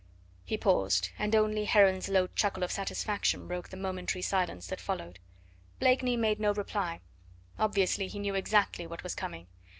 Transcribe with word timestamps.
He 0.43 0.57
paused, 0.57 1.09
and 1.19 1.35
only 1.35 1.65
Heron's 1.65 2.09
low 2.09 2.25
chuckle 2.25 2.63
of 2.63 2.71
satisfaction 2.71 3.47
broke 3.47 3.69
the 3.69 3.77
momentary 3.77 4.23
silence 4.23 4.65
that 4.65 4.81
followed. 4.81 5.19
Blakeney 5.79 6.17
made 6.17 6.39
no 6.39 6.55
reply. 6.55 7.01
Obviously 7.59 8.07
he 8.07 8.17
knew 8.17 8.33
exactly 8.33 8.87
what 8.87 9.03
was 9.03 9.13
coming. 9.13 9.45